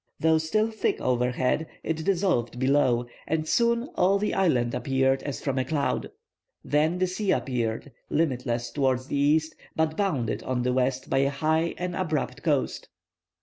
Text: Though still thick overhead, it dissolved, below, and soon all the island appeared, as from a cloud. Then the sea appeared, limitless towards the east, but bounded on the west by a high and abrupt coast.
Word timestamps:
Though 0.19 0.39
still 0.39 0.71
thick 0.71 0.99
overhead, 0.99 1.67
it 1.83 2.03
dissolved, 2.03 2.57
below, 2.57 3.05
and 3.27 3.47
soon 3.47 3.83
all 3.93 4.17
the 4.17 4.33
island 4.33 4.73
appeared, 4.73 5.21
as 5.21 5.39
from 5.43 5.59
a 5.59 5.63
cloud. 5.63 6.09
Then 6.65 6.97
the 6.97 7.05
sea 7.05 7.29
appeared, 7.29 7.91
limitless 8.09 8.71
towards 8.71 9.05
the 9.05 9.17
east, 9.17 9.53
but 9.75 9.95
bounded 9.95 10.41
on 10.41 10.63
the 10.63 10.73
west 10.73 11.07
by 11.11 11.19
a 11.19 11.29
high 11.29 11.75
and 11.77 11.95
abrupt 11.95 12.41
coast. 12.41 12.89